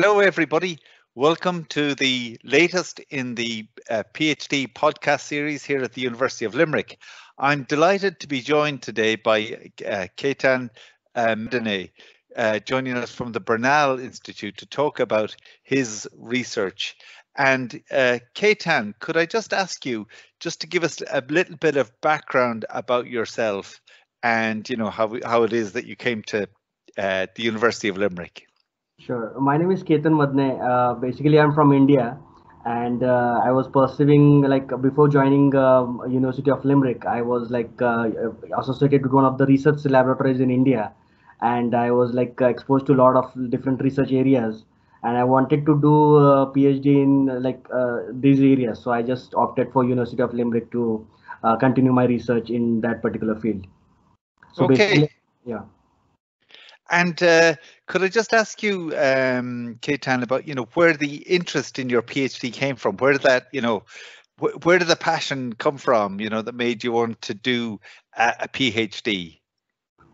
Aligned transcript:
Hello, 0.00 0.20
everybody. 0.20 0.78
Welcome 1.16 1.64
to 1.70 1.96
the 1.96 2.38
latest 2.44 3.00
in 3.10 3.34
the 3.34 3.66
uh, 3.90 4.04
PhD 4.14 4.72
podcast 4.72 5.22
series 5.22 5.64
here 5.64 5.82
at 5.82 5.92
the 5.92 6.02
University 6.02 6.44
of 6.44 6.54
Limerick. 6.54 7.02
I'm 7.36 7.64
delighted 7.64 8.20
to 8.20 8.28
be 8.28 8.40
joined 8.40 8.80
today 8.80 9.16
by 9.16 9.72
uh, 9.84 10.06
Ketan 10.16 10.70
uh, 11.16 11.34
Madane, 11.34 11.90
uh, 12.36 12.60
joining 12.60 12.96
us 12.96 13.10
from 13.10 13.32
the 13.32 13.40
Bernal 13.40 13.98
Institute 13.98 14.56
to 14.58 14.66
talk 14.66 15.00
about 15.00 15.34
his 15.64 16.08
research. 16.16 16.94
And 17.36 17.82
uh, 17.90 18.20
Ketan, 18.36 18.94
could 19.00 19.16
I 19.16 19.26
just 19.26 19.52
ask 19.52 19.84
you 19.84 20.06
just 20.38 20.60
to 20.60 20.68
give 20.68 20.84
us 20.84 21.02
a 21.10 21.24
little 21.28 21.56
bit 21.56 21.76
of 21.76 21.90
background 22.02 22.66
about 22.70 23.08
yourself 23.08 23.80
and 24.22 24.70
you 24.70 24.76
know 24.76 24.90
how 24.90 25.18
how 25.24 25.42
it 25.42 25.52
is 25.52 25.72
that 25.72 25.86
you 25.86 25.96
came 25.96 26.22
to 26.28 26.48
uh, 26.96 27.26
the 27.34 27.42
University 27.42 27.88
of 27.88 27.98
Limerick? 27.98 28.47
Sure. 29.00 29.32
My 29.38 29.56
name 29.56 29.70
is 29.70 29.84
Ketan 29.84 30.14
Madane. 30.20 30.60
Uh, 30.60 30.94
basically, 30.94 31.38
I'm 31.38 31.54
from 31.54 31.72
India, 31.72 32.18
and 32.64 33.04
uh, 33.04 33.40
I 33.44 33.52
was 33.52 33.68
pursuing 33.68 34.42
like 34.42 34.68
before 34.82 35.08
joining 35.08 35.54
um, 35.54 36.02
University 36.10 36.50
of 36.50 36.64
Limerick. 36.64 37.06
I 37.06 37.22
was 37.22 37.48
like 37.50 37.70
uh, 37.80 38.10
associated 38.58 39.04
with 39.04 39.12
one 39.12 39.24
of 39.24 39.38
the 39.38 39.46
research 39.46 39.84
laboratories 39.84 40.40
in 40.40 40.50
India, 40.50 40.92
and 41.40 41.76
I 41.76 41.92
was 41.92 42.12
like 42.12 42.40
exposed 42.40 42.86
to 42.86 42.92
a 42.94 42.98
lot 43.04 43.14
of 43.14 43.50
different 43.50 43.82
research 43.82 44.10
areas. 44.10 44.64
And 45.04 45.16
I 45.16 45.22
wanted 45.22 45.64
to 45.66 45.80
do 45.80 46.16
a 46.16 46.52
PhD 46.52 47.00
in 47.00 47.40
like 47.40 47.64
uh, 47.72 48.00
these 48.10 48.40
areas, 48.40 48.82
so 48.82 48.90
I 48.90 49.02
just 49.02 49.32
opted 49.36 49.72
for 49.72 49.84
University 49.84 50.22
of 50.22 50.34
Limerick 50.34 50.72
to 50.72 51.06
uh, 51.44 51.54
continue 51.54 51.92
my 51.92 52.06
research 52.06 52.50
in 52.50 52.80
that 52.80 53.00
particular 53.00 53.36
field. 53.36 53.64
So 54.54 54.64
okay. 54.64 55.08
yeah. 55.46 55.60
And 56.90 57.22
uh, 57.22 57.54
could 57.86 58.02
I 58.02 58.08
just 58.08 58.32
ask 58.32 58.62
you, 58.62 58.96
um, 58.96 59.78
about 60.06 60.48
you 60.48 60.54
know 60.54 60.68
where 60.74 60.94
the 60.96 61.16
interest 61.16 61.78
in 61.78 61.90
your 61.90 62.02
PhD 62.02 62.52
came 62.52 62.76
from? 62.76 62.96
Where 62.96 63.12
did 63.12 63.22
that 63.22 63.48
you 63.52 63.60
know, 63.60 63.84
wh 64.40 64.64
where 64.64 64.78
did 64.78 64.88
the 64.88 64.96
passion 64.96 65.52
come 65.52 65.76
from? 65.78 66.20
You 66.20 66.30
know 66.30 66.42
that 66.42 66.54
made 66.54 66.84
you 66.84 66.92
want 66.92 67.20
to 67.22 67.34
do 67.34 67.80
a, 68.16 68.34
a 68.40 68.48
PhD. 68.48 69.38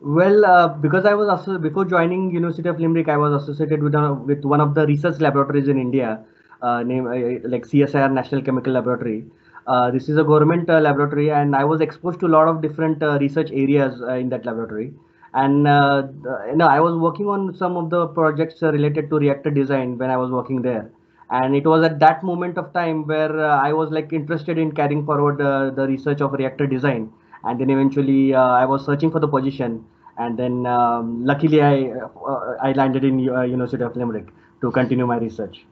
Well, 0.00 0.44
uh, 0.44 0.68
because 0.68 1.04
I 1.06 1.14
was 1.14 1.46
before 1.58 1.84
joining 1.84 2.30
University 2.30 2.68
of 2.68 2.80
Limerick, 2.80 3.08
I 3.08 3.16
was 3.16 3.42
associated 3.42 3.82
with 3.82 3.94
uh, 3.94 4.14
with 4.26 4.44
one 4.44 4.60
of 4.60 4.74
the 4.74 4.86
research 4.86 5.20
laboratories 5.20 5.68
in 5.68 5.78
India, 5.78 6.24
uh, 6.60 6.82
named 6.82 7.06
uh, 7.06 7.48
like 7.48 7.64
CSIR 7.66 8.12
National 8.12 8.42
Chemical 8.42 8.72
Laboratory. 8.72 9.24
Uh, 9.66 9.90
this 9.90 10.08
is 10.08 10.16
a 10.18 10.24
government 10.24 10.68
uh, 10.68 10.80
laboratory, 10.80 11.30
and 11.30 11.54
I 11.56 11.64
was 11.64 11.80
exposed 11.80 12.20
to 12.20 12.26
a 12.26 12.32
lot 12.36 12.48
of 12.48 12.60
different 12.60 13.02
research 13.20 13.50
areas 13.52 14.00
in 14.20 14.28
that 14.30 14.44
laboratory 14.44 14.92
and 15.34 15.66
uh, 15.66 16.02
you 16.48 16.56
know 16.56 16.68
i 16.68 16.80
was 16.80 16.96
working 16.96 17.26
on 17.26 17.54
some 17.62 17.76
of 17.76 17.90
the 17.90 18.06
projects 18.18 18.62
related 18.62 19.10
to 19.10 19.16
reactor 19.16 19.50
design 19.50 19.98
when 19.98 20.10
i 20.10 20.16
was 20.16 20.30
working 20.30 20.62
there. 20.62 20.90
And 21.30 21.56
it 21.56 21.66
was 21.66 21.84
at 21.84 21.98
that 22.00 22.22
moment 22.22 22.58
of 22.58 22.72
time 22.72 23.06
where 23.06 23.34
uh, 23.40 23.58
i 23.68 23.72
was 23.72 23.90
like 23.90 24.12
interested 24.12 24.58
in 24.58 24.72
carrying 24.72 25.04
forward 25.04 25.40
uh, 25.40 25.70
the 25.70 25.86
research 25.86 26.20
of 26.20 26.32
reactor 26.32 26.66
design. 26.66 27.10
And 27.42 27.60
then 27.60 27.70
eventually 27.70 28.34
uh, 28.34 28.52
i 28.62 28.64
was 28.64 28.84
searching 28.84 29.10
for 29.10 29.20
the 29.20 29.28
position. 29.28 29.84
And 30.18 30.38
then 30.38 30.66
um, 30.66 31.24
luckily 31.24 31.62
i 31.62 31.74
uh, 32.04 32.56
i 32.62 32.72
landed 32.72 33.04
in 33.04 33.28
uh, 33.28 33.42
university 33.42 33.82
of 33.82 33.96
limerick 33.96 34.28
to 34.60 34.70
continue 34.70 35.06
my 35.06 35.18
research. 35.18 35.64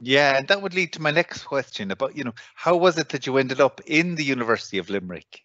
Yeah 0.00 0.38
and 0.38 0.48
that 0.48 0.62
would 0.62 0.74
lead 0.74 0.92
to 0.94 1.02
my 1.02 1.10
next 1.10 1.44
question 1.44 1.90
about 1.90 2.16
you 2.16 2.24
know 2.24 2.34
how 2.54 2.76
was 2.76 2.96
it 2.96 3.10
that 3.10 3.26
you 3.26 3.36
ended 3.36 3.60
up 3.60 3.80
in 3.86 4.14
the 4.14 4.24
university 4.24 4.78
of 4.78 4.88
limerick 4.88 5.44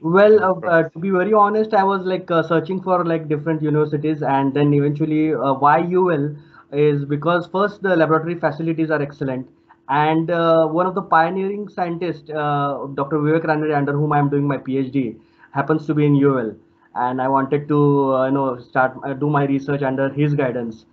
well, 0.00 0.42
uh, 0.44 0.54
uh, 0.68 0.88
to 0.90 0.98
be 0.98 1.10
very 1.10 1.32
honest, 1.32 1.74
I 1.74 1.84
was 1.84 2.02
like 2.04 2.30
uh, 2.30 2.42
searching 2.42 2.80
for 2.82 3.04
like 3.04 3.28
different 3.28 3.62
universities, 3.62 4.22
and 4.22 4.52
then 4.54 4.72
eventually 4.74 5.34
uh, 5.34 5.54
why 5.54 5.80
UL 5.80 6.36
is 6.72 7.04
because 7.04 7.46
first 7.46 7.82
the 7.82 7.96
laboratory 7.96 8.34
facilities 8.38 8.90
are 8.90 9.00
excellent, 9.00 9.48
and 9.88 10.30
uh, 10.30 10.66
one 10.66 10.86
of 10.86 10.94
the 10.94 11.02
pioneering 11.02 11.68
scientists, 11.68 12.30
uh, 12.30 12.86
Dr. 12.94 13.18
Vivek 13.18 13.44
Ranade, 13.44 13.76
under 13.76 13.92
whom 13.92 14.12
I 14.12 14.18
am 14.18 14.28
doing 14.28 14.46
my 14.46 14.58
PhD, 14.58 15.16
happens 15.52 15.86
to 15.86 15.94
be 15.94 16.06
in 16.06 16.14
UL, 16.16 16.54
and 16.94 17.20
I 17.22 17.28
wanted 17.28 17.68
to 17.68 17.80
you 18.26 18.32
know 18.32 18.58
start 18.58 18.96
do 19.20 19.30
my 19.30 19.44
research 19.46 19.82
under 19.82 20.08
his 20.10 20.34
guidance. 20.34 20.84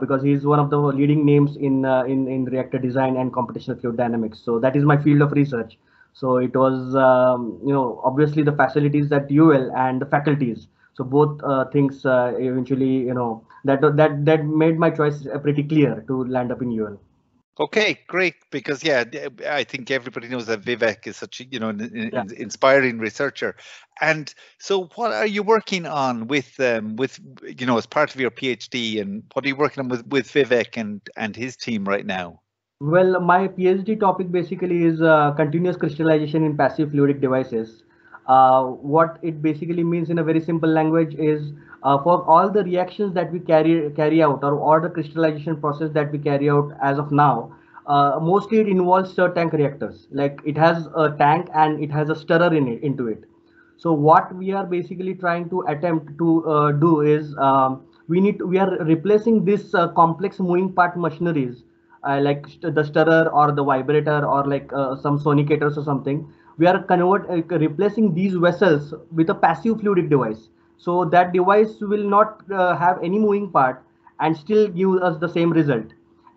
because 0.00 0.22
he's 0.26 0.44
one 0.48 0.60
of 0.62 0.70
the 0.70 0.78
leading 0.96 1.20
names 1.26 1.56
in 1.56 1.76
in 2.14 2.26
in 2.36 2.44
reactor 2.54 2.78
design 2.78 3.16
and 3.22 3.32
computational 3.36 3.80
fluid 3.80 3.96
dynamics, 4.00 4.38
so 4.48 4.58
that 4.64 4.76
is 4.80 4.84
my 4.92 4.96
field 5.06 5.22
of 5.26 5.32
research. 5.38 5.78
So 6.12 6.36
it 6.36 6.54
was, 6.54 6.94
um, 6.94 7.58
you 7.64 7.72
know, 7.72 8.00
obviously 8.04 8.42
the 8.42 8.52
facilities 8.52 9.10
at 9.12 9.30
UL 9.30 9.72
and 9.76 10.00
the 10.00 10.06
faculties. 10.06 10.68
So 10.94 11.04
both 11.04 11.40
uh, 11.42 11.66
things 11.66 12.04
uh, 12.04 12.34
eventually, 12.36 12.98
you 12.98 13.14
know, 13.14 13.46
that 13.64 13.80
that 13.80 14.24
that 14.26 14.44
made 14.44 14.78
my 14.78 14.90
choice 14.90 15.26
uh, 15.26 15.38
pretty 15.38 15.62
clear 15.62 16.04
to 16.06 16.24
land 16.24 16.52
up 16.52 16.60
in 16.60 16.78
UL. 16.78 17.00
Okay, 17.60 17.98
great. 18.06 18.34
Because 18.50 18.82
yeah, 18.82 19.04
I 19.48 19.64
think 19.64 19.90
everybody 19.90 20.28
knows 20.28 20.46
that 20.46 20.62
Vivek 20.62 21.06
is 21.06 21.16
such 21.16 21.40
a 21.40 21.44
you 21.44 21.58
know 21.58 21.68
an, 21.68 22.10
yeah. 22.12 22.24
inspiring 22.36 22.98
researcher. 22.98 23.56
And 24.00 24.34
so, 24.58 24.86
what 24.94 25.12
are 25.12 25.26
you 25.26 25.42
working 25.42 25.86
on 25.86 26.28
with 26.28 26.58
um 26.60 26.96
with 26.96 27.20
you 27.42 27.66
know 27.66 27.76
as 27.76 27.86
part 27.86 28.14
of 28.14 28.20
your 28.20 28.30
PhD, 28.30 29.00
and 29.00 29.22
what 29.34 29.44
are 29.44 29.48
you 29.48 29.56
working 29.56 29.84
on 29.84 29.88
with 29.88 30.06
with 30.06 30.28
Vivek 30.32 30.76
and 30.76 31.00
and 31.16 31.36
his 31.36 31.56
team 31.56 31.84
right 31.84 32.06
now? 32.06 32.40
Well, 32.82 33.20
my 33.20 33.46
PhD 33.46 34.00
topic 34.00 34.32
basically 34.32 34.84
is 34.84 35.00
uh, 35.00 35.30
continuous 35.36 35.76
crystallization 35.76 36.42
in 36.42 36.56
passive 36.56 36.88
fluidic 36.88 37.20
devices. 37.20 37.84
Uh, 38.26 38.64
what 38.64 39.20
it 39.22 39.40
basically 39.40 39.84
means 39.84 40.10
in 40.10 40.18
a 40.18 40.24
very 40.24 40.40
simple 40.40 40.68
language 40.68 41.14
is 41.14 41.52
uh, 41.84 42.02
for 42.02 42.24
all 42.24 42.50
the 42.50 42.64
reactions 42.64 43.14
that 43.14 43.30
we 43.30 43.38
carry 43.38 43.88
carry 43.92 44.20
out 44.20 44.42
or 44.42 44.58
all 44.58 44.80
the 44.80 44.90
crystallization 44.90 45.60
process 45.60 45.92
that 45.92 46.10
we 46.10 46.18
carry 46.18 46.50
out 46.50 46.72
as 46.82 46.98
of 46.98 47.12
now, 47.12 47.54
uh, 47.86 48.18
mostly 48.20 48.58
it 48.58 48.66
involves 48.66 49.12
stir 49.12 49.32
tank 49.32 49.52
reactors. 49.52 50.08
Like 50.10 50.40
it 50.44 50.58
has 50.58 50.88
a 50.96 51.10
tank 51.16 51.50
and 51.54 51.80
it 51.80 51.92
has 51.92 52.10
a 52.10 52.16
stirrer 52.16 52.52
in 52.52 52.66
it 52.66 52.82
into 52.82 53.06
it. 53.06 53.22
So 53.76 53.92
what 53.92 54.34
we 54.34 54.50
are 54.50 54.66
basically 54.66 55.14
trying 55.14 55.50
to 55.50 55.60
attempt 55.68 56.18
to 56.18 56.50
uh, 56.50 56.72
do 56.72 57.02
is 57.02 57.36
um, 57.38 57.82
we 58.08 58.20
need 58.20 58.42
we 58.42 58.58
are 58.58 58.70
replacing 58.94 59.44
this 59.44 59.72
uh, 59.72 59.86
complex 59.92 60.40
moving 60.40 60.72
part 60.72 60.96
machineries 60.96 61.62
uh, 62.04 62.20
like 62.20 62.46
st 62.48 62.74
the 62.74 62.84
stirrer 62.84 63.24
or 63.40 63.52
the 63.52 63.64
vibrator 63.70 64.18
or 64.34 64.44
like 64.52 64.72
uh, 64.72 64.96
some 64.96 65.18
sonicators 65.18 65.76
or 65.76 65.84
something 65.84 66.18
we 66.58 66.66
are 66.66 66.82
convert 66.82 67.28
uh, 67.30 67.58
replacing 67.58 68.14
these 68.14 68.34
vessels 68.34 68.94
with 69.10 69.30
a 69.30 69.34
passive 69.34 69.78
fluidic 69.78 70.08
device. 70.10 70.48
So 70.76 71.04
that 71.06 71.32
device 71.32 71.80
will 71.80 72.08
not 72.08 72.42
uh, 72.50 72.76
have 72.76 73.02
any 73.02 73.18
moving 73.18 73.50
part 73.50 73.82
and 74.20 74.36
still 74.36 74.68
give 74.68 74.96
us 75.02 75.18
the 75.18 75.28
same 75.28 75.52
result. 75.52 75.86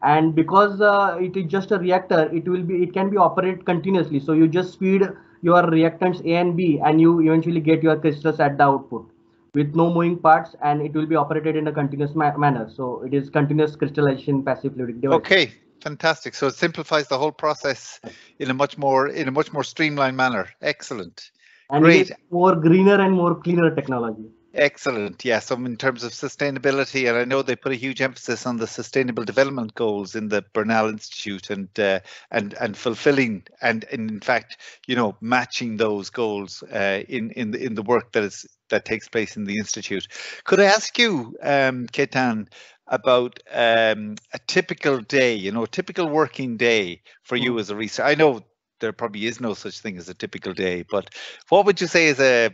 And 0.03 0.35
because 0.35 0.81
uh, 0.81 1.17
it 1.19 1.35
is 1.35 1.45
just 1.51 1.71
a 1.71 1.79
reactor 1.79 2.29
it 2.33 2.47
will 2.47 2.63
be 2.63 2.83
it 2.83 2.93
can 2.93 3.09
be 3.09 3.17
operated 3.17 3.65
continuously. 3.65 4.19
So 4.19 4.33
you 4.33 4.47
just 4.47 4.79
feed 4.79 5.03
your 5.41 5.63
reactants 5.63 6.25
a 6.25 6.35
and 6.35 6.55
b 6.55 6.79
and 6.83 7.01
you 7.01 7.19
eventually 7.21 7.59
get 7.59 7.83
your 7.83 7.97
crystals 7.99 8.39
at 8.39 8.57
the 8.57 8.63
output 8.63 9.09
with 9.55 9.73
no 9.73 9.91
moving 9.91 10.17
parts 10.19 10.55
and 10.61 10.81
it 10.81 10.93
will 10.93 11.05
be 11.05 11.15
operated 11.15 11.55
in 11.55 11.67
a 11.67 11.71
continuous 11.71 12.13
ma 12.13 12.35
manner. 12.37 12.69
So 12.69 13.01
it 13.03 13.13
is 13.13 13.29
continuous 13.29 13.75
crystallization 13.75 14.43
passive 14.43 14.73
fluidic 14.73 15.01
device. 15.01 15.17
Okay, 15.17 15.53
fantastic. 15.81 16.35
So 16.35 16.47
it 16.47 16.55
simplifies 16.55 17.07
the 17.07 17.17
whole 17.17 17.31
process 17.31 17.99
in 18.39 18.51
a 18.51 18.53
much 18.53 18.77
more 18.77 19.07
in 19.07 19.27
a 19.27 19.31
much 19.31 19.51
more 19.53 19.63
streamlined 19.63 20.17
manner. 20.17 20.49
Excellent. 20.61 21.31
And 21.71 21.83
Great. 21.83 22.11
more 22.29 22.55
greener 22.55 23.01
and 23.01 23.13
more 23.13 23.35
cleaner 23.35 23.73
technology. 23.73 24.29
Excellent. 24.57 25.25
Yeah. 25.25 25.39
So 25.39 25.55
in 25.55 25.75
terms 25.75 26.05
of 26.05 26.13
sustainability, 26.13 27.09
and 27.09 27.17
I 27.17 27.25
know 27.25 27.41
they 27.41 27.57
put 27.57 27.73
a 27.73 27.75
huge 27.75 28.01
emphasis 28.01 28.45
on 28.45 28.55
the 28.55 28.67
sustainable 28.67 29.25
development 29.25 29.75
goals 29.75 30.15
in 30.15 30.29
the 30.29 30.45
Bernal 30.53 30.87
Institute, 30.87 31.49
and 31.49 31.67
uh, 31.77 31.99
and 32.31 32.53
and 32.53 32.77
fulfilling 32.77 33.43
and, 33.61 33.83
and 33.91 34.09
in 34.09 34.21
fact, 34.21 34.57
you 34.87 34.95
know, 34.95 35.17
matching 35.19 35.75
those 35.75 36.09
goals 36.09 36.63
uh, 36.63 37.03
in 37.09 37.31
in 37.31 37.51
the 37.51 37.61
in 37.61 37.75
the 37.75 37.81
work 37.83 38.13
that 38.13 38.23
is 38.23 38.45
that 38.69 38.85
takes 38.85 39.09
place 39.09 39.35
in 39.35 39.43
the 39.43 39.57
institute. 39.57 40.07
Could 40.45 40.61
I 40.61 40.65
ask 40.65 40.97
you, 40.97 41.35
um, 41.43 41.87
Ketan, 41.87 42.47
about 42.87 43.39
um, 43.51 44.15
a 44.33 44.39
typical 44.47 45.01
day? 45.01 45.35
You 45.35 45.51
know, 45.51 45.63
a 45.63 45.67
typical 45.67 46.07
working 46.07 46.55
day 46.55 47.01
for 47.23 47.35
you 47.35 47.55
mm. 47.55 47.59
as 47.59 47.71
a 47.71 47.75
researcher. 47.75 48.07
I 48.07 48.15
know 48.15 48.39
there 48.79 48.93
probably 48.93 49.25
is 49.25 49.41
no 49.41 49.53
such 49.53 49.79
thing 49.81 49.97
as 49.97 50.07
a 50.07 50.13
typical 50.13 50.53
day, 50.53 50.85
but 50.89 51.09
what 51.49 51.65
would 51.65 51.81
you 51.81 51.87
say 51.87 52.07
is 52.07 52.21
a, 52.21 52.51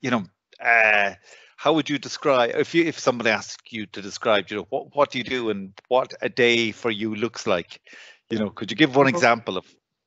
you 0.00 0.10
know, 0.10 0.24
uh, 0.64 1.14
how 1.56 1.72
would 1.72 1.90
you 1.90 1.98
describe 1.98 2.50
if 2.54 2.74
you 2.74 2.84
if 2.84 2.98
somebody 2.98 3.30
asked 3.30 3.72
you 3.72 3.86
to 3.86 4.00
describe, 4.00 4.50
you 4.50 4.58
know, 4.58 4.66
what 4.70 4.94
what 4.94 5.10
do 5.10 5.18
you 5.18 5.24
do 5.24 5.50
and 5.50 5.72
what 5.88 6.14
a 6.22 6.28
day 6.28 6.72
for 6.72 6.90
you 6.90 7.14
looks 7.14 7.46
like? 7.46 7.80
You 8.30 8.38
know, 8.38 8.50
could 8.50 8.70
you 8.70 8.76
give 8.76 8.94
one 8.94 9.08
example 9.08 9.56
of? 9.56 9.66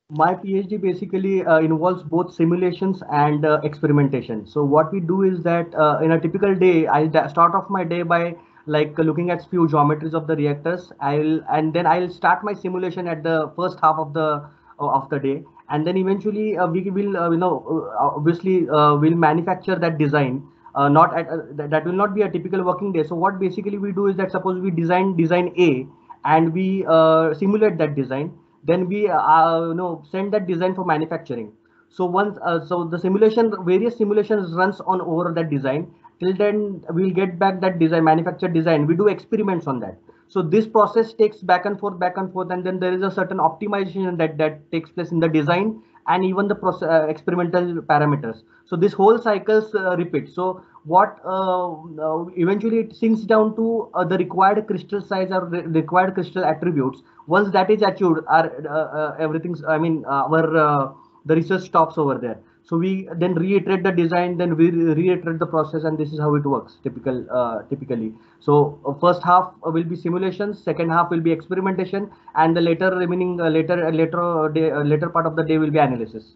My 0.09 0.35
PhD 0.35 0.79
basically 0.79 1.45
uh, 1.45 1.59
involves 1.59 2.03
both 2.03 2.33
simulations 2.33 3.01
and 3.11 3.45
uh, 3.45 3.61
experimentation. 3.63 4.45
So 4.45 4.63
what 4.63 4.91
we 4.91 4.99
do 4.99 5.23
is 5.23 5.41
that 5.43 5.73
uh, 5.73 5.99
in 6.03 6.11
a 6.11 6.19
typical 6.19 6.53
day, 6.53 6.87
I 6.87 7.07
start 7.29 7.55
off 7.55 7.69
my 7.69 7.85
day 7.85 8.01
by 8.01 8.35
like 8.65 8.97
looking 8.97 9.31
at 9.31 9.49
few 9.49 9.67
geometries 9.67 10.13
of 10.13 10.27
the 10.27 10.35
reactors. 10.35 10.91
I'll 10.99 11.41
and 11.49 11.73
then 11.73 11.85
I'll 11.85 12.09
start 12.09 12.43
my 12.43 12.53
simulation 12.53 13.07
at 13.07 13.23
the 13.23 13.51
first 13.55 13.79
half 13.81 13.95
of 13.97 14.13
the 14.13 14.49
uh, 14.79 14.89
of 14.99 15.09
the 15.09 15.19
day, 15.19 15.43
and 15.71 15.87
then 15.87 15.97
eventually 15.97 16.57
uh, 16.57 16.67
we 16.67 16.81
will 16.89 17.17
uh, 17.17 17.29
you 17.31 17.37
know 17.37 17.89
obviously 17.99 18.65
will 18.65 19.15
manufacture 19.27 19.75
that 19.75 19.97
design 19.97 20.41
uh, 20.75 20.87
not 20.87 21.17
at 21.17 21.27
uh, 21.27 21.67
that 21.67 21.85
will 21.85 21.93
not 21.93 22.15
be 22.15 22.21
a 22.21 22.29
typical 22.29 22.63
working 22.63 22.91
day. 22.93 23.03
So 23.03 23.15
what 23.15 23.39
basically 23.39 23.77
we 23.77 23.91
do 23.91 24.07
is 24.07 24.15
that 24.17 24.31
suppose 24.31 24.61
we 24.61 24.71
design 24.71 25.15
design 25.15 25.53
a 25.57 25.87
and 26.23 26.53
we 26.53 26.85
uh, 26.87 27.33
simulate 27.33 27.77
that 27.77 27.95
design 27.95 28.31
then 28.63 28.87
we 28.87 29.09
uh, 29.09 29.67
you 29.67 29.73
know 29.73 30.03
send 30.09 30.33
that 30.33 30.47
design 30.47 30.75
for 30.75 30.85
manufacturing. 30.85 31.51
So 31.89 32.05
once 32.05 32.37
uh, 32.43 32.65
so 32.65 32.85
the 32.85 32.99
simulation 32.99 33.53
various 33.65 33.97
simulations 33.97 34.53
runs 34.53 34.79
on 34.81 35.01
over 35.01 35.33
that 35.33 35.49
design. 35.49 35.91
Till 36.19 36.35
then 36.35 36.83
we'll 36.91 37.09
get 37.09 37.39
back 37.39 37.61
that 37.61 37.79
design 37.79 38.03
manufactured 38.03 38.53
design. 38.53 38.85
We 38.85 38.95
do 38.95 39.07
experiments 39.07 39.65
on 39.65 39.79
that 39.79 39.97
so 40.31 40.41
this 40.41 40.65
process 40.65 41.13
takes 41.13 41.37
back 41.37 41.65
and 41.65 41.77
forth 41.77 41.99
back 41.99 42.15
and 42.15 42.31
forth 42.31 42.51
and 42.51 42.65
then 42.65 42.79
there 42.79 42.93
is 42.93 43.01
a 43.01 43.11
certain 43.11 43.37
optimization 43.37 44.17
that 44.17 44.37
that 44.37 44.59
takes 44.71 44.89
place 44.89 45.11
in 45.11 45.19
the 45.19 45.27
design 45.27 45.81
and 46.07 46.23
even 46.25 46.47
the 46.47 46.55
process, 46.55 46.89
uh, 46.89 47.07
experimental 47.07 47.81
parameters. 47.81 48.43
So 48.65 48.77
this 48.77 48.93
whole 48.93 49.17
cycles 49.19 49.75
uh, 49.75 49.97
repeats 49.97 50.33
so 50.33 50.63
what 50.85 51.19
uh, 51.25 51.73
uh, 51.73 52.25
eventually 52.37 52.79
it 52.79 52.95
sinks 52.95 53.23
down 53.23 53.57
to 53.57 53.89
uh, 53.93 54.05
the 54.05 54.17
required 54.17 54.65
crystal 54.67 55.01
size 55.01 55.31
or 55.31 55.45
re 55.45 55.63
required 55.63 56.13
crystal 56.13 56.45
attributes. 56.45 57.03
Once 57.27 57.51
that 57.51 57.69
is 57.69 57.81
achieved 57.81 58.21
our 58.29 59.15
everything's 59.19 59.63
i 59.65 59.77
mean 59.77 60.03
our 60.05 60.95
the 61.25 61.35
research 61.35 61.65
stops 61.65 61.97
over 61.97 62.17
there 62.17 62.39
so 62.63 62.77
we 62.77 63.07
then 63.17 63.33
reiterate 63.35 63.83
the 63.83 63.91
design 63.91 64.37
then 64.37 64.55
we 64.55 64.69
reiterate 64.71 65.39
the 65.39 65.45
process 65.45 65.83
and 65.83 65.97
this 65.97 66.11
is 66.13 66.19
how 66.19 66.33
it 66.35 66.45
works 66.45 66.77
typical 66.83 67.25
uh, 67.31 67.61
typically 67.69 68.13
so 68.39 68.79
uh, 68.85 68.93
first 69.05 69.23
half 69.23 69.53
will 69.63 69.83
be 69.83 69.95
simulations 69.95 70.63
second 70.63 70.89
half 70.89 71.09
will 71.09 71.25
be 71.29 71.31
experimentation 71.31 72.09
and 72.35 72.55
the 72.55 72.61
later 72.61 72.95
remaining 72.95 73.39
uh, 73.41 73.49
later 73.49 73.91
later 73.91 74.51
day 74.53 74.71
later 74.93 75.09
part 75.09 75.25
of 75.25 75.35
the 75.35 75.43
day 75.43 75.57
will 75.57 75.71
be 75.71 75.79
analysis 75.79 76.35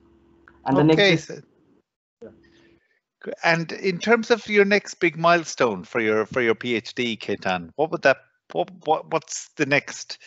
and 0.66 0.78
okay. 0.78 0.88
the 0.88 0.96
next 0.96 1.32
and 3.44 3.72
in 3.72 4.00
terms 4.00 4.32
of 4.32 4.48
your 4.48 4.66
next 4.66 4.96
big 4.96 5.18
milestone 5.18 5.84
for 5.84 6.00
your 6.00 6.26
for 6.26 6.42
your 6.42 6.56
PhD, 6.56 7.18
Ketan, 7.18 7.72
what 7.76 7.92
would 7.92 8.02
that 8.04 8.18
what, 8.52 8.70
what 8.86 9.12
what's 9.12 9.50
the 9.56 9.66
next, 9.66 10.18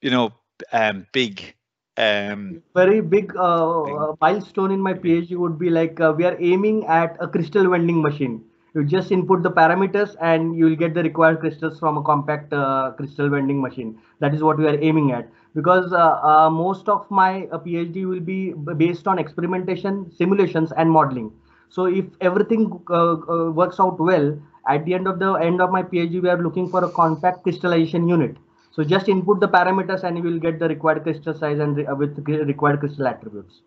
you 0.00 0.10
know, 0.10 0.30
um, 0.72 1.06
big 1.12 1.54
um 1.96 2.60
very 2.74 3.00
big, 3.00 3.36
uh, 3.36 3.82
uh 3.82 4.14
milestone 4.20 4.72
in 4.72 4.80
my 4.80 4.94
phd 4.94 5.36
would 5.36 5.58
be 5.58 5.70
like 5.70 6.00
uh, 6.00 6.12
we 6.16 6.24
are 6.24 6.36
aiming 6.40 6.84
at 6.86 7.16
a 7.20 7.28
crystal 7.28 7.70
vending 7.70 8.02
machine. 8.02 8.42
You 8.74 8.84
just 8.84 9.12
input 9.12 9.44
the 9.44 9.52
parameters 9.52 10.16
and 10.20 10.56
you 10.58 10.64
will 10.64 10.74
get 10.74 10.94
the 10.94 11.02
required 11.04 11.38
crystals 11.38 11.78
from 11.78 11.96
a 11.96 12.02
compact 12.02 12.52
uh, 12.52 12.90
crystal 12.96 13.28
vending 13.28 13.60
machine. 13.62 13.96
That 14.18 14.34
is 14.34 14.42
what 14.42 14.58
we 14.58 14.66
are 14.66 14.76
aiming 14.80 15.12
at. 15.12 15.28
Because 15.54 15.92
uh, 15.92 16.18
uh, 16.30 16.50
most 16.50 16.88
of 16.88 17.08
my 17.08 17.46
phd 17.52 18.04
will 18.08 18.18
be 18.18 18.52
based 18.76 19.06
on 19.06 19.20
experimentation 19.20 20.10
simulations 20.10 20.72
and 20.72 20.90
modeling. 20.90 21.30
So 21.68 21.86
if 21.86 22.06
everything 22.20 22.80
uh, 22.90 23.12
uh, 23.34 23.50
works 23.52 23.78
out 23.78 24.00
well, 24.00 24.36
at 24.68 24.84
the 24.84 24.94
end 24.94 25.06
of 25.06 25.18
the 25.20 25.34
end 25.34 25.60
of 25.60 25.70
my 25.70 25.82
PhD, 25.82 26.22
we 26.22 26.28
are 26.28 26.42
looking 26.42 26.68
for 26.68 26.82
a 26.84 26.88
compact 26.88 27.42
crystallization 27.44 28.08
unit. 28.08 28.36
So 28.74 28.82
just 28.82 29.08
input 29.08 29.38
the 29.38 29.48
parameters 29.48 30.02
and 30.02 30.16
you 30.16 30.24
will 30.24 30.40
get 30.40 30.58
the 30.58 30.68
required 30.68 31.04
crystal 31.04 31.32
size 31.32 31.60
and 31.60 31.76
re 31.76 31.86
uh, 31.86 31.94
with 31.94 32.18
required 32.26 32.80
crystal 32.80 33.06
attributes. 33.06 33.60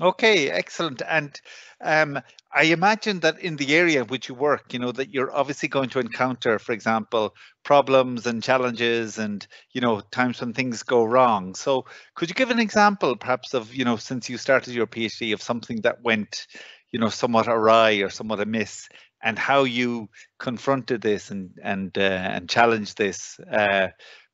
Okay, 0.00 0.50
excellent. 0.50 1.02
And 1.08 1.38
um, 1.82 2.20
I 2.52 2.64
imagine 2.64 3.20
that 3.20 3.38
in 3.38 3.56
the 3.56 3.76
area 3.76 4.00
in 4.00 4.08
which 4.08 4.28
you 4.28 4.34
work, 4.34 4.72
you 4.72 4.78
know, 4.78 4.92
that 4.92 5.12
you're 5.12 5.30
obviously 5.30 5.68
going 5.68 5.90
to 5.90 6.00
encounter, 6.00 6.58
for 6.58 6.72
example, 6.72 7.34
problems 7.64 8.26
and 8.26 8.42
challenges 8.42 9.18
and, 9.18 9.46
you 9.72 9.80
know, 9.80 10.00
times 10.10 10.40
when 10.40 10.52
things 10.52 10.82
go 10.82 11.04
wrong. 11.04 11.54
So 11.54 11.84
could 12.14 12.28
you 12.30 12.34
give 12.34 12.50
an 12.50 12.58
example 12.58 13.14
perhaps 13.14 13.54
of, 13.54 13.74
you 13.74 13.84
know, 13.84 13.96
since 13.96 14.28
you 14.30 14.38
started 14.38 14.74
your 14.74 14.86
PhD 14.86 15.34
of 15.34 15.42
something 15.42 15.82
that 15.82 16.02
went, 16.02 16.46
you 16.92 16.98
know, 16.98 17.10
somewhat 17.10 17.46
awry 17.46 17.92
or 17.96 18.08
somewhat 18.08 18.40
amiss, 18.40 18.88
and 19.22 19.38
how 19.38 19.64
you 19.64 20.08
confronted 20.38 21.02
this 21.02 21.30
and 21.30 21.50
and 21.62 21.96
uh, 21.98 22.00
and 22.00 22.48
challenged 22.48 22.96
this 22.96 23.38
uh, 23.52 23.88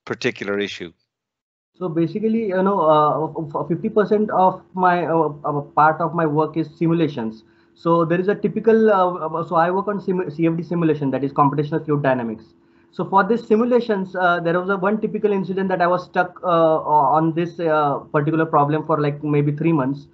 particular 0.06 0.58
issue. 0.58 0.92
So 1.78 1.88
basically, 1.88 2.46
you 2.48 2.62
know, 2.62 3.34
50% 3.52 4.30
uh, 4.30 4.34
of 4.34 4.62
my 4.72 5.04
uh, 5.04 5.60
part 5.80 6.00
of 6.00 6.14
my 6.14 6.24
work 6.24 6.56
is 6.56 6.70
simulations. 6.78 7.44
So 7.74 8.06
there 8.06 8.18
is 8.18 8.28
a 8.28 8.34
typical. 8.34 8.90
Uh, 8.90 9.44
so 9.44 9.56
I 9.56 9.70
work 9.70 9.88
on 9.88 10.00
sim 10.00 10.22
CFD 10.36 10.64
simulation, 10.64 11.10
that 11.10 11.22
is 11.22 11.32
computational 11.32 11.84
fluid 11.84 12.02
dynamics. 12.02 12.44
So 12.92 13.04
for 13.04 13.24
these 13.24 13.46
simulations, 13.46 14.16
uh, 14.16 14.40
there 14.40 14.58
was 14.58 14.70
a 14.70 14.76
one 14.78 15.00
typical 15.02 15.32
incident 15.32 15.68
that 15.68 15.82
I 15.82 15.86
was 15.86 16.04
stuck 16.04 16.40
uh, 16.42 16.78
on 17.18 17.34
this 17.34 17.60
uh, 17.60 17.98
particular 18.16 18.46
problem 18.46 18.86
for 18.86 18.98
like 18.98 19.22
maybe 19.22 19.52
three 19.52 19.72
months 19.72 20.06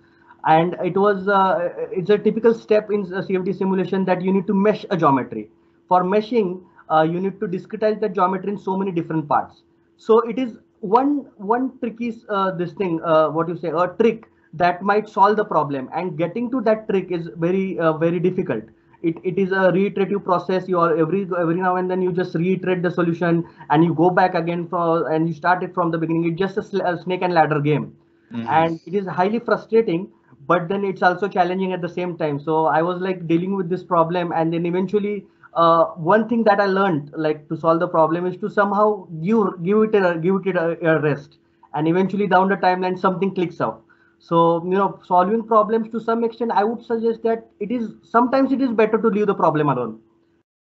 and 0.44 0.74
it 0.84 0.96
was 0.96 1.28
uh, 1.28 1.68
it's 1.92 2.10
a 2.10 2.18
typical 2.18 2.54
step 2.54 2.90
in 2.90 3.06
CFD 3.06 3.56
simulation 3.56 4.04
that 4.06 4.22
you 4.22 4.32
need 4.32 4.46
to 4.48 4.54
mesh 4.54 4.84
a 4.90 4.96
geometry. 4.96 5.48
For 5.88 6.02
meshing, 6.02 6.62
uh, 6.90 7.02
you 7.02 7.20
need 7.20 7.38
to 7.40 7.46
discretize 7.46 8.00
the 8.00 8.08
geometry 8.08 8.50
in 8.50 8.58
so 8.58 8.76
many 8.76 8.90
different 8.90 9.28
parts. 9.28 9.62
So 10.04 10.18
it 10.20 10.38
is 10.38 10.58
one 10.80 11.10
one 11.54 11.78
tricky 11.78 12.12
uh, 12.28 12.50
this 12.60 12.72
thing 12.72 13.00
uh, 13.04 13.28
what 13.30 13.48
you 13.48 13.56
say 13.56 13.68
a 13.82 13.88
trick 13.98 14.28
that 14.52 14.82
might 14.82 15.08
solve 15.08 15.36
the 15.36 15.44
problem. 15.44 15.88
And 15.94 16.16
getting 16.18 16.50
to 16.50 16.60
that 16.62 16.88
trick 16.88 17.12
is 17.18 17.28
very 17.36 17.78
uh, 17.78 17.92
very 17.98 18.18
difficult. 18.18 18.64
It, 19.02 19.16
it 19.24 19.38
is 19.38 19.52
a 19.52 19.70
reiterative 19.72 20.24
process. 20.24 20.68
You 20.68 20.80
are 20.80 20.96
every 20.96 21.22
every 21.38 21.56
now 21.56 21.76
and 21.76 21.90
then 21.90 22.02
you 22.02 22.12
just 22.12 22.34
reiterate 22.34 22.82
the 22.82 22.90
solution 22.90 23.44
and 23.70 23.84
you 23.84 23.94
go 23.94 24.10
back 24.10 24.34
again 24.34 24.66
for 24.68 25.12
and 25.12 25.28
you 25.28 25.34
start 25.34 25.62
it 25.62 25.74
from 25.74 25.92
the 25.92 25.98
beginning. 25.98 26.26
It's 26.32 26.38
just 26.38 26.74
a, 26.74 26.92
a 26.92 26.98
snake 27.02 27.22
and 27.22 27.34
ladder 27.40 27.60
game. 27.60 27.86
Mm 28.32 28.40
-hmm. 28.40 28.52
and 28.58 28.90
it 28.90 28.94
is 28.98 29.08
highly 29.16 29.40
frustrating 29.46 30.04
but 30.50 30.68
then 30.68 30.84
it's 30.90 31.02
also 31.08 31.28
challenging 31.32 31.72
at 31.76 31.82
the 31.86 31.90
same 31.96 32.12
time. 32.20 32.38
So 32.46 32.60
i 32.76 32.82
was 32.90 33.02
like 33.06 33.26
dealing 33.32 33.56
with 33.58 33.68
this 33.72 33.84
problem 33.94 34.32
and 34.38 34.56
then 34.56 34.68
eventually 34.70 35.16
uh, 35.54 35.84
one 36.12 36.28
thing 36.28 36.44
that 36.44 36.60
i 36.60 36.66
learned 36.66 37.10
like 37.16 37.48
to 37.48 37.56
solve 37.56 37.80
the 37.80 37.88
problem 37.88 38.26
is 38.26 38.36
to 38.38 38.48
somehow 38.50 39.06
give 39.22 39.62
give 39.62 39.82
it 39.82 39.94
a 39.94 40.18
give 40.18 40.46
it 40.46 40.56
a, 40.56 40.78
a 40.90 41.00
rest. 41.00 41.38
And 41.74 41.88
eventually 41.88 42.26
down 42.26 42.48
the 42.48 42.56
timeline 42.56 42.98
something 42.98 43.34
clicks 43.34 43.60
out. 43.60 43.82
So 44.18 44.62
you 44.64 44.78
know 44.78 45.00
solving 45.06 45.42
problems 45.42 45.90
to 45.90 46.00
some 46.00 46.24
extent 46.24 46.52
i 46.52 46.64
would 46.64 46.84
suggest 46.84 47.22
that 47.24 47.46
it 47.60 47.70
is 47.70 47.92
sometimes 48.02 48.52
it 48.52 48.60
is 48.60 48.70
better 48.70 49.00
to 49.00 49.08
leave 49.08 49.26
the 49.26 49.34
problem 49.34 49.68
alone. 49.68 50.00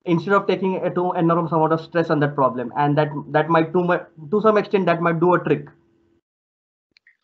Instead 0.04 0.34
of 0.34 0.46
taking 0.46 0.76
a 0.76 0.94
to 0.94 1.12
enormous 1.12 1.52
amount 1.52 1.72
of 1.72 1.80
stress 1.80 2.10
on 2.10 2.20
that 2.20 2.34
problem. 2.34 2.72
And 2.76 2.96
that 2.96 3.10
that 3.28 3.48
might 3.48 3.72
to 3.72 4.00
to 4.30 4.40
some 4.40 4.58
extent 4.58 4.86
that 4.86 5.02
might 5.02 5.20
do 5.20 5.34
a 5.34 5.44
trick. 5.44 5.68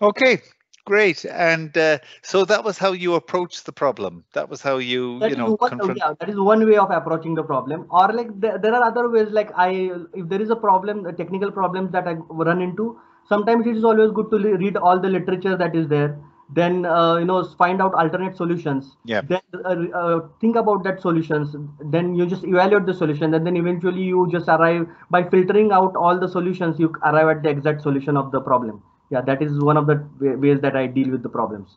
Okay 0.03 0.41
Great, 0.87 1.25
and 1.25 1.77
uh, 1.79 1.99
so 2.21 2.45
that 2.45 2.63
was 2.63 2.77
how 2.77 2.93
you 2.93 3.15
approached 3.15 3.65
the 3.65 3.73
problem. 3.73 4.23
That 4.35 4.51
was 4.51 4.61
how 4.61 4.77
you, 4.77 5.19
that 5.21 5.31
you 5.31 5.37
know, 5.37 5.57
one, 5.57 5.71
confront- 5.71 5.99
yeah, 5.99 6.13
that 6.21 6.29
is 6.29 6.39
one 6.39 6.69
way 6.69 6.77
of 6.77 6.91
approaching 6.91 7.35
the 7.35 7.43
problem. 7.43 7.87
Or 7.91 8.13
like 8.13 8.29
there, 8.39 8.59
there 8.59 8.75
are 8.75 8.85
other 8.85 9.09
ways. 9.09 9.29
Like 9.31 9.51
I, 9.57 9.91
if 10.13 10.29
there 10.29 10.43
is 10.43 10.51
a 10.51 10.57
problem, 10.57 11.07
a 11.07 11.13
technical 11.13 11.51
problem 11.51 11.91
that 11.93 12.07
I 12.07 12.13
run 12.29 12.61
into, 12.61 13.01
sometimes 13.27 13.67
it 13.67 13.79
is 13.79 13.85
always 13.85 14.11
good 14.11 14.31
to 14.31 14.37
read 14.37 14.77
all 14.77 15.01
the 15.01 15.09
literature 15.09 15.57
that 15.57 15.75
is 15.75 15.89
there. 15.89 16.19
Then 16.51 16.85
uh, 16.85 17.17
you 17.17 17.25
know, 17.25 17.43
find 17.57 17.81
out 17.81 17.95
alternate 17.95 18.37
solutions. 18.37 18.95
Yeah. 19.07 19.23
Then 19.23 19.41
uh, 19.65 19.87
uh, 19.95 20.21
think 20.43 20.57
about 20.57 20.85
that 20.85 21.01
solutions. 21.01 21.57
Then 21.81 22.15
you 22.15 22.27
just 22.27 22.45
evaluate 22.45 22.85
the 22.85 22.93
solution, 22.93 23.33
and 23.33 23.47
then 23.47 23.57
eventually 23.57 24.03
you 24.03 24.29
just 24.31 24.49
arrive 24.49 24.87
by 25.11 25.23
filtering 25.31 25.73
out 25.73 25.97
all 25.97 26.21
the 26.21 26.29
solutions. 26.29 26.79
You 26.79 26.93
arrive 27.03 27.39
at 27.39 27.43
the 27.43 27.49
exact 27.49 27.81
solution 27.81 28.19
of 28.19 28.33
the 28.33 28.43
problem 28.43 28.83
yeah, 29.15 29.21
that 29.21 29.41
is 29.43 29.53
one 29.61 29.77
of 29.77 29.87
the 29.87 29.97
ways 30.21 30.61
that 30.61 30.77
I 30.77 30.87
deal 30.89 31.11
with 31.11 31.23
the 31.23 31.29
problems. 31.29 31.69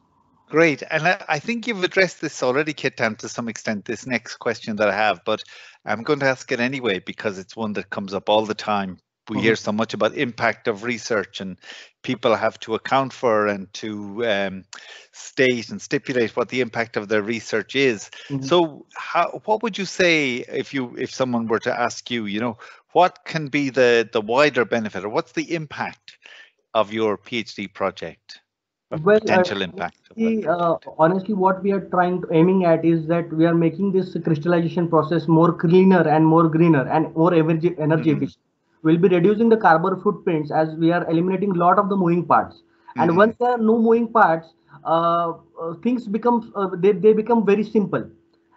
Great. 0.49 0.81
And 0.89 1.07
I, 1.07 1.39
think 1.39 1.67
you've 1.67 1.83
addressed 1.83 2.21
this 2.21 2.41
already, 2.41 2.73
Ketan, 2.73 3.17
to 3.17 3.29
some 3.29 3.49
extent, 3.49 3.83
this 3.83 4.07
next 4.07 4.37
question 4.37 4.77
that 4.77 4.89
I 4.89 4.95
have, 4.95 5.19
but 5.25 5.43
I'm 5.85 6.03
going 6.03 6.19
to 6.21 6.25
ask 6.25 6.49
it 6.51 6.61
anyway 6.61 6.99
because 6.99 7.37
it's 7.37 7.55
one 7.55 7.73
that 7.73 7.89
comes 7.89 8.13
up 8.13 8.29
all 8.29 8.45
the 8.45 8.55
time. 8.55 8.97
We 9.29 9.35
mm 9.35 9.39
-hmm. 9.39 9.43
hear 9.43 9.55
so 9.57 9.71
much 9.71 9.93
about 9.93 10.13
impact 10.15 10.67
of 10.67 10.83
research 10.83 11.41
and 11.41 11.59
people 12.01 12.35
have 12.35 12.57
to 12.59 12.75
account 12.75 13.13
for 13.13 13.47
and 13.47 13.63
to 13.81 13.89
um, 14.33 14.63
state 15.11 15.67
and 15.71 15.81
stipulate 15.81 16.31
what 16.37 16.49
the 16.49 16.61
impact 16.61 16.97
of 16.97 17.07
their 17.07 17.25
research 17.35 17.75
is. 17.75 18.09
Mm 18.29 18.37
-hmm. 18.37 18.47
So 18.49 18.57
how, 19.11 19.27
what 19.47 19.61
would 19.61 19.77
you 19.77 19.87
say 20.01 20.17
if 20.61 20.73
you 20.73 20.83
if 20.97 21.09
someone 21.11 21.45
were 21.47 21.63
to 21.69 21.73
ask 21.87 22.09
you, 22.13 22.27
you 22.27 22.39
know, 22.39 22.55
what 22.97 23.13
can 23.31 23.49
be 23.49 23.63
the 23.79 23.91
the 24.15 24.23
wider 24.33 24.65
benefit 24.65 25.03
or 25.03 25.11
what's 25.15 25.33
the 25.33 25.47
impact 25.61 26.07
of 26.81 26.93
your 26.93 27.17
PhD 27.17 27.71
project? 27.73 28.41
Well, 28.89 29.19
potential 29.19 29.61
uh, 29.61 29.65
impact. 29.65 29.97
Uh, 30.17 30.77
honestly, 30.97 31.33
what 31.33 31.61
we 31.61 31.71
are 31.71 31.81
trying 31.95 32.21
to 32.21 32.27
aiming 32.31 32.63
at 32.65 32.85
is 32.85 33.05
that 33.07 33.31
we 33.33 33.45
are 33.45 33.53
making 33.53 33.91
this 33.91 34.15
crystallization 34.23 34.87
process 34.87 35.27
more 35.27 35.51
cleaner 35.51 36.07
and 36.07 36.25
more 36.25 36.47
greener 36.47 36.87
and 36.87 37.13
more 37.13 37.33
energy, 37.33 37.73
energy 37.87 38.11
mm 38.11 38.19
-hmm. 38.19 38.23
efficient. 38.23 38.43
We'll 38.83 39.01
be 39.05 39.09
reducing 39.17 39.49
the 39.55 39.59
carbon 39.65 39.99
footprints 40.03 40.53
as 40.61 40.75
we 40.83 40.93
are 40.97 41.03
eliminating 41.13 41.51
a 41.57 41.59
lot 41.65 41.81
of 41.83 41.89
the 41.91 41.97
moving 42.03 42.23
parts. 42.33 42.55
Mm 42.55 42.63
-hmm. 42.63 43.01
And 43.01 43.17
once 43.23 43.35
there 43.41 43.51
are 43.55 43.63
no 43.71 43.75
moving 43.87 44.07
parts, 44.19 44.53
uh, 44.83 45.33
uh, 45.61 45.73
things 45.83 46.07
become 46.07 46.51
uh, 46.55 46.69
they, 46.75 46.91
they 46.91 47.13
become 47.13 47.45
very 47.45 47.63
simple 47.63 48.09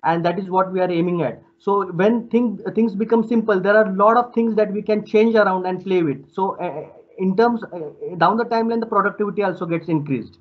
and 0.02 0.24
that 0.24 0.38
is 0.38 0.48
what 0.48 0.72
we 0.72 0.80
are 0.80 0.90
aiming 0.90 1.22
at 1.22 1.42
so 1.58 1.86
when 1.92 2.28
thing, 2.28 2.58
things 2.74 2.94
become 2.94 3.26
simple 3.26 3.60
there 3.60 3.76
are 3.76 3.86
a 3.86 3.94
lot 3.94 4.16
of 4.16 4.32
things 4.34 4.54
that 4.54 4.72
we 4.72 4.82
can 4.82 5.04
change 5.04 5.34
around 5.34 5.66
and 5.66 5.82
play 5.84 6.02
with 6.02 6.20
so 6.32 6.56
uh, 6.58 6.86
in 7.19 7.37
terms 7.37 7.62
uh, 7.64 8.17
down 8.19 8.37
the 8.37 8.45
timeline 8.45 8.81
the 8.81 8.87
productivity 8.87 9.43
also 9.43 9.67
gets 9.67 9.88
increased 9.88 10.38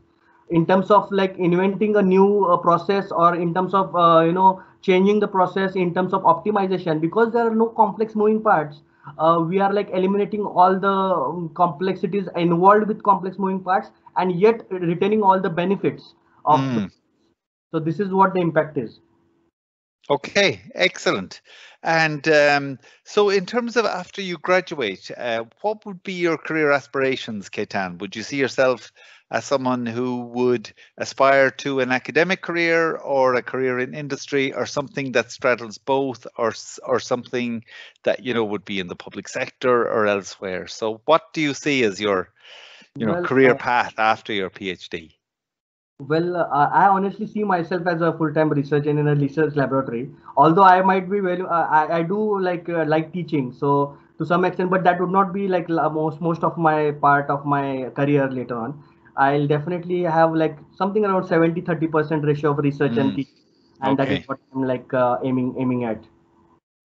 in 0.50 0.66
terms 0.66 0.90
of 0.90 1.12
like 1.12 1.38
inventing 1.38 1.96
a 1.96 2.02
new 2.02 2.46
uh, 2.46 2.58
process 2.58 3.12
or 3.12 3.36
in 3.36 3.54
terms 3.54 3.74
of 3.74 3.96
uh, 3.96 4.22
you 4.22 4.32
know 4.32 4.62
changing 4.82 5.20
the 5.20 5.28
process 5.28 5.76
in 5.76 5.94
terms 5.94 6.14
of 6.14 6.24
optimization 6.24 7.02
because 7.02 7.32
there 7.34 7.48
are 7.48 7.56
no 7.56 7.68
complex 7.68 8.16
moving 8.16 8.42
parts 8.42 8.82
uh, 9.18 9.44
we 9.48 9.60
are 9.60 9.74
like 9.74 9.90
eliminating 9.92 10.42
all 10.42 10.80
the 10.80 10.88
um, 10.88 11.50
complexities 11.56 12.28
involved 12.36 12.88
with 12.88 13.02
complex 13.04 13.38
moving 13.38 13.60
parts 13.60 13.90
and 14.18 14.40
yet 14.40 14.66
retaining 14.70 15.22
all 15.22 15.40
the 15.40 15.50
benefits 15.50 16.16
of 16.46 16.60
mm. 16.60 16.76
the, 16.76 16.92
so 17.72 17.80
this 17.80 18.00
is 18.00 18.10
what 18.10 18.34
the 18.34 18.40
impact 18.40 18.78
is 18.78 19.00
okay 20.10 20.62
excellent. 20.76 21.42
And 21.82 22.28
um, 22.28 22.80
so 23.06 23.30
in 23.30 23.46
terms 23.46 23.78
of 23.78 23.86
after 23.86 24.22
you 24.22 24.38
graduate 24.38 25.10
uh, 25.18 25.46
what 25.62 25.86
would 25.86 26.04
be 26.04 26.14
your 26.14 26.38
career 26.38 26.72
aspirations 26.72 27.50
ketan? 27.50 28.00
Would 28.00 28.16
you 28.16 28.24
see 28.24 28.38
yourself 28.38 28.92
as 29.32 29.46
someone 29.46 29.86
who 29.86 30.22
would 30.22 30.72
aspire 30.98 31.52
to 31.52 31.80
an 31.80 31.92
academic 31.92 32.42
career 32.42 32.96
or 32.96 33.36
a 33.36 33.44
career 33.44 33.80
in 33.80 33.94
industry 33.94 34.54
or 34.54 34.66
something 34.66 35.12
that 35.14 35.32
straddles 35.32 35.78
both 35.78 36.26
or 36.38 36.54
or 36.84 37.00
something 37.00 37.64
that 38.04 38.26
you 38.26 38.34
know 38.34 38.44
would 38.44 38.66
be 38.66 38.80
in 38.80 38.88
the 38.88 38.96
public 38.96 39.28
sector 39.28 39.88
or 39.88 40.08
elsewhere? 40.08 40.68
So 40.68 41.02
what 41.06 41.34
do 41.34 41.42
you 41.42 41.54
see 41.54 41.84
as 41.84 42.02
your 42.02 42.32
you 42.98 43.06
know 43.06 43.14
well, 43.14 43.24
career 43.24 43.52
uh, 43.52 43.58
path 43.58 43.94
after 43.98 44.34
your 44.34 44.50
phd 44.50 45.14
well 46.00 46.36
uh, 46.38 46.70
i 46.72 46.88
honestly 46.88 47.28
see 47.28 47.44
myself 47.44 47.86
as 47.86 48.02
a 48.02 48.14
full-time 48.14 48.50
researcher 48.50 48.90
in 48.90 49.08
a 49.08 49.16
research 49.16 49.56
laboratory 49.56 50.10
although 50.38 50.64
i 50.64 50.82
might 50.82 51.10
be 51.10 51.20
very 51.20 51.42
uh, 51.42 51.68
I, 51.80 51.98
I 51.98 52.04
do 52.04 52.40
like 52.40 52.70
uh, 52.70 52.86
like 52.88 53.12
teaching 53.12 53.52
so 53.52 53.98
to 54.18 54.26
some 54.26 54.46
extent 54.46 54.70
but 54.70 54.84
that 54.86 55.00
would 55.00 55.12
not 55.12 55.34
be 55.34 55.48
like 55.48 55.68
most 55.70 56.22
most 56.22 56.44
of 56.44 56.58
my 56.58 56.92
part 56.92 57.30
of 57.30 57.46
my 57.46 57.90
career 57.96 58.30
later 58.32 58.58
on 58.58 58.82
I'll 59.20 59.48
definitely 59.48 60.04
have 60.04 60.34
like 60.34 60.58
something 60.76 61.06
around 61.06 61.28
70 61.28 61.62
30% 61.62 62.26
ratio 62.26 62.52
of 62.52 62.58
research 62.60 62.94
mm. 62.94 63.02
and 63.02 63.16
teaching. 63.16 63.34
And 63.82 64.00
okay. 64.00 64.16
that 64.16 64.22
is 64.22 64.28
what 64.28 64.40
I'm 64.54 64.64
like 64.64 64.94
uh, 64.94 65.18
aiming 65.24 65.56
aiming 65.60 65.84
at. 65.84 66.04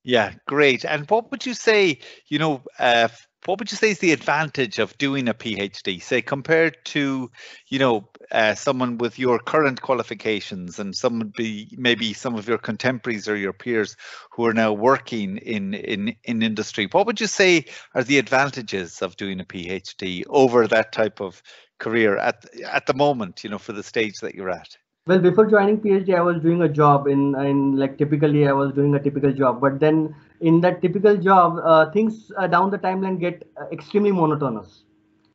Yeah, 0.03 0.33
great. 0.47 0.85
And 0.85 1.09
what 1.09 1.31
would 1.31 1.47
you 1.47 1.55
say, 1.55 1.99
you 2.29 2.39
know, 2.39 2.63
uh, 2.79 3.09
what 3.47 3.59
would 3.59 3.71
you 3.71 3.77
say 3.77 3.91
is 3.91 3.99
the 3.99 4.13
advantage 4.13 4.79
of 4.79 4.97
doing 4.99 5.29
a 5.29 5.35
PhD, 5.35 6.03
say 6.03 6.23
compared 6.23 6.77
to, 6.87 7.31
you 7.69 7.79
know, 7.79 8.09
uh, 8.31 8.55
someone 8.55 8.99
with 8.99 9.19
your 9.19 9.39
current 9.39 9.83
qualifications 9.83 10.79
and 10.79 10.97
some 10.97 11.19
would 11.19 11.33
be 11.33 11.69
maybe 11.79 12.13
some 12.13 12.35
of 12.35 12.49
your 12.49 12.59
contemporaries 12.59 13.29
or 13.29 13.37
your 13.37 13.53
peers 13.53 13.97
who 14.31 14.47
are 14.47 14.55
now 14.55 14.73
working 14.73 15.39
in 15.39 15.75
in 15.75 16.15
in 16.25 16.43
industry. 16.43 16.89
What 16.91 17.07
would 17.07 17.21
you 17.21 17.27
say 17.27 17.65
are 17.95 18.05
the 18.05 18.19
advantages 18.19 19.03
of 19.03 19.17
doing 19.17 19.41
a 19.41 19.45
PhD 19.45 20.25
over 20.29 20.67
that 20.67 20.93
type 20.93 21.21
of 21.21 21.43
career 21.79 22.17
at 22.17 22.45
at 22.65 22.87
the 22.87 22.95
moment 22.95 23.45
you 23.45 23.51
know 23.51 23.59
for 23.59 23.73
the 23.73 23.83
stage 23.83 24.21
that 24.21 24.35
you're 24.35 24.51
at? 24.51 24.77
Well 25.07 25.19
before 25.19 25.45
joining 25.45 25.81
phd 25.81 26.15
i 26.15 26.21
was 26.23 26.41
doing 26.41 26.63
a 26.63 26.69
job 26.69 27.07
in 27.07 27.35
in 27.35 27.77
like 27.77 27.99
typically 27.99 28.49
i 28.49 28.53
was 28.53 28.73
doing 28.73 28.95
a 28.95 29.03
typical 29.03 29.33
job. 29.33 29.61
But 29.61 29.81
then 29.81 30.15
in 30.41 30.61
that 30.63 30.81
typical 30.81 31.17
job 31.17 31.59
uh, 31.63 31.91
things 31.91 32.33
uh, 32.39 32.47
down 32.47 32.71
the 32.71 32.79
timeline 32.79 33.21
get 33.21 33.47
uh, 33.61 33.67
extremely 33.71 34.13
monotonous 34.13 34.85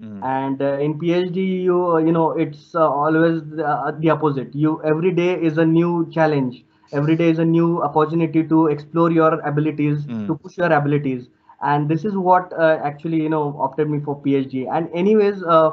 mm. 0.01 0.23
and 0.23 0.61
uh, 0.61 0.77
in 0.85 0.97
phd 0.99 1.35
you 1.35 1.99
you 1.99 2.11
know 2.11 2.31
it's 2.31 2.75
uh, 2.75 2.87
always 2.89 3.41
the, 3.43 3.95
the 3.99 4.09
opposite. 4.09 4.53
You 4.53 4.81
every 4.83 5.11
day 5.11 5.33
is 5.33 5.57
a 5.57 5.65
new 5.65 6.09
challenge. 6.11 6.63
Every 6.91 7.15
day 7.15 7.29
is 7.29 7.37
a 7.39 7.45
new 7.45 7.83
opportunity 7.83 8.43
to 8.47 8.67
explore 8.67 9.11
your 9.11 9.39
abilities 9.41 10.05
mm. 10.05 10.25
to 10.27 10.35
push 10.35 10.57
your 10.57 10.71
abilities. 10.71 11.27
And 11.61 11.87
this 11.89 12.03
is 12.05 12.15
what 12.15 12.51
uh, 12.53 12.79
actually 12.83 13.21
you 13.21 13.29
know 13.29 13.55
opted 13.59 13.89
me 13.89 13.99
for 13.99 14.21
phd 14.21 14.67
and 14.71 14.89
anyways 14.93 15.43
uh, 15.43 15.71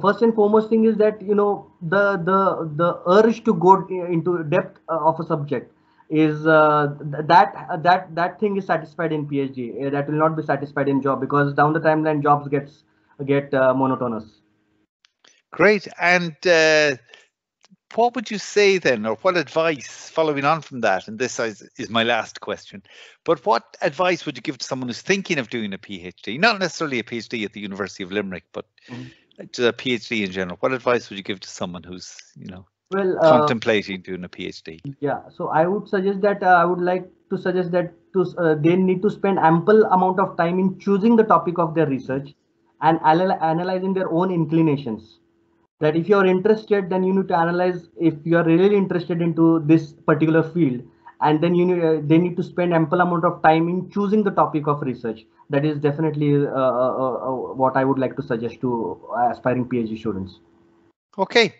first 0.00 0.22
and 0.22 0.34
foremost 0.34 0.68
thing 0.68 0.84
is 0.84 0.96
that 0.96 1.22
you 1.22 1.34
know 1.34 1.70
the 1.80 2.16
the 2.30 2.40
the 2.76 3.00
urge 3.06 3.44
to 3.44 3.54
go 3.54 3.86
into 3.88 4.42
depth 4.44 4.80
uh, 4.88 4.98
of 4.98 5.20
a 5.20 5.24
subject 5.24 5.72
is 6.10 6.46
uh, 6.46 6.94
that 7.00 7.54
that 7.82 8.14
that 8.14 8.38
thing 8.40 8.56
is 8.56 8.66
satisfied 8.66 9.12
in 9.12 9.26
phd 9.26 9.86
uh, 9.86 9.90
that 9.90 10.08
will 10.08 10.18
not 10.18 10.36
be 10.36 10.42
satisfied 10.42 10.88
in 10.88 11.00
job 11.00 11.20
because 11.20 11.54
down 11.54 11.72
the 11.72 11.80
timeline 11.80 12.22
jobs 12.22 12.48
gets 12.48 12.84
get 13.22 13.52
uh, 13.54 13.74
monotonous. 13.74 14.24
Great. 15.52 15.86
And 16.00 16.34
uh, 16.46 16.96
what 17.94 18.14
would 18.14 18.30
you 18.30 18.38
say 18.38 18.78
then, 18.78 19.04
or 19.06 19.16
what 19.16 19.36
advice, 19.36 20.10
following 20.10 20.44
on 20.44 20.62
from 20.62 20.80
that, 20.80 21.08
and 21.08 21.18
this 21.18 21.38
is, 21.38 21.62
is, 21.76 21.90
my 21.90 22.02
last 22.02 22.40
question, 22.40 22.82
but 23.24 23.44
what 23.44 23.76
advice 23.82 24.24
would 24.24 24.36
you 24.36 24.42
give 24.42 24.58
to 24.58 24.64
someone 24.64 24.88
who's 24.88 25.02
thinking 25.02 25.38
of 25.38 25.50
doing 25.50 25.72
a 25.74 25.78
PhD? 25.78 26.38
Not 26.38 26.58
necessarily 26.58 26.98
a 26.98 27.04
PhD 27.04 27.44
at 27.44 27.52
the 27.52 27.60
University 27.60 28.02
of 28.02 28.12
Limerick, 28.12 28.44
but 28.52 28.66
mm-hmm. 28.88 29.46
to 29.52 29.68
a 29.68 29.72
PhD 29.72 30.24
in 30.24 30.32
general, 30.32 30.56
what 30.60 30.72
advice 30.72 31.10
would 31.10 31.18
you 31.18 31.24
give 31.24 31.40
to 31.40 31.48
someone 31.48 31.82
who's, 31.82 32.16
you 32.34 32.46
know, 32.46 32.66
well, 32.90 33.18
uh, 33.18 33.38
contemplating 33.38 34.00
doing 34.00 34.24
a 34.24 34.28
PhD? 34.28 34.80
Yeah, 35.00 35.20
so 35.36 35.48
I 35.48 35.66
would 35.66 35.88
suggest 35.88 36.22
that 36.22 36.42
uh, 36.42 36.46
I 36.46 36.64
would 36.64 36.80
like 36.80 37.10
to 37.30 37.38
suggest 37.38 37.72
that 37.72 37.92
to 38.14 38.26
uh, 38.38 38.54
they 38.54 38.76
need 38.76 39.02
to 39.02 39.10
spend 39.10 39.38
ample 39.38 39.84
amount 39.84 40.20
of 40.20 40.36
time 40.36 40.58
in 40.58 40.78
choosing 40.78 41.16
the 41.16 41.24
topic 41.24 41.58
of 41.58 41.74
their 41.74 41.86
research 41.86 42.34
and 42.82 43.00
analyzing 43.02 43.94
their 43.94 44.10
own 44.10 44.32
inclinations. 44.32 45.18
That 45.80 45.96
if 45.96 46.08
you're 46.08 46.26
interested, 46.26 46.90
then 46.90 47.02
you 47.02 47.12
need 47.12 47.28
to 47.28 47.36
analyze 47.36 47.88
if 48.00 48.14
you 48.24 48.36
are 48.36 48.44
really 48.44 48.76
interested 48.76 49.20
into 49.20 49.60
this 49.66 49.92
particular 49.92 50.42
field. 50.42 50.82
And 51.20 51.40
then 51.40 51.54
you 51.54 51.64
need, 51.64 51.84
uh, 51.84 52.00
they 52.04 52.18
need 52.18 52.36
to 52.36 52.42
spend 52.42 52.74
ample 52.74 53.00
amount 53.00 53.24
of 53.24 53.42
time 53.42 53.68
in 53.68 53.90
choosing 53.90 54.24
the 54.24 54.30
topic 54.30 54.66
of 54.66 54.82
research. 54.82 55.24
That 55.50 55.64
is 55.64 55.78
definitely 55.78 56.34
uh, 56.34 56.50
uh, 56.50 56.94
uh, 57.04 57.14
uh 57.28 57.54
what 57.54 57.76
i 57.76 57.84
would 57.84 57.98
like 57.98 58.16
to 58.16 58.22
suggest 58.22 58.60
to 58.62 58.98
aspiring 59.30 59.68
phd 59.68 59.98
students. 59.98 60.40
Okay 61.18 61.54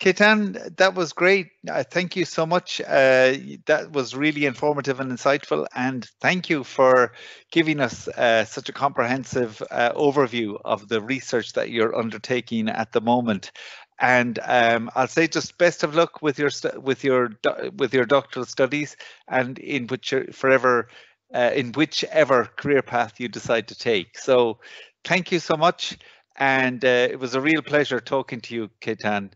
Ketan, 0.00 0.76
that 0.76 0.94
was 0.94 1.12
great. 1.12 1.48
Uh, 1.68 1.82
thank 1.82 2.14
you 2.14 2.24
so 2.24 2.46
much. 2.46 2.80
Uh, 2.80 3.34
that 3.66 3.90
was 3.90 4.14
really 4.14 4.46
informative 4.46 5.00
and 5.00 5.10
insightful. 5.10 5.66
And 5.74 6.04
thank 6.20 6.48
you 6.48 6.62
for 6.62 7.12
giving 7.50 7.80
us 7.80 8.06
uh, 8.06 8.44
such 8.44 8.68
a 8.68 8.72
comprehensive 8.72 9.60
overview 9.72 10.56
of 10.64 10.86
the 10.88 11.00
research 11.02 11.52
that 11.54 11.70
you're 11.70 11.96
undertaking 11.96 12.68
at 12.68 12.92
the 12.92 13.00
moment 13.00 13.50
and 14.00 14.38
um, 14.44 14.88
I'll 14.94 15.08
say 15.08 15.26
just 15.26 15.58
best 15.58 15.82
of 15.82 15.96
luck 15.96 16.22
with 16.22 16.38
your 16.38 16.50
with 16.80 17.02
your 17.02 17.30
with 17.76 17.92
your 17.92 18.04
doctoral 18.04 18.44
studies 18.46 18.96
and 19.26 19.58
in 19.58 19.88
which 19.88 20.14
forever 20.32 20.88
uh, 21.34 21.50
in 21.52 21.72
whichever 21.72 22.44
career 22.56 22.82
path 22.82 23.18
you 23.18 23.26
decide 23.28 23.66
to 23.68 23.74
take. 23.76 24.16
So, 24.16 24.60
thank 25.04 25.32
you 25.32 25.40
so 25.40 25.56
much, 25.56 25.98
and 26.36 26.84
uh, 26.84 27.08
it 27.10 27.18
was 27.18 27.34
a 27.34 27.40
real 27.40 27.60
pleasure 27.60 27.98
talking 27.98 28.40
to 28.42 28.54
you, 28.54 28.70
Ketan, 28.80 29.32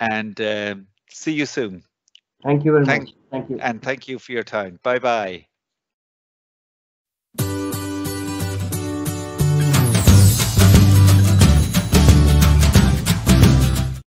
and 0.00 0.40
uh, 0.40 0.74
see 1.10 1.32
you 1.32 1.46
soon. 1.46 1.82
Thank 2.42 2.64
you 2.64 2.72
very 2.72 2.84
thank, 2.84 3.04
much. 3.04 3.14
Thank 3.30 3.50
you, 3.50 3.58
and 3.60 3.82
thank 3.82 4.08
you 4.08 4.18
for 4.18 4.32
your 4.32 4.44
time. 4.44 4.78
Bye 4.82 4.98
bye. 4.98 5.46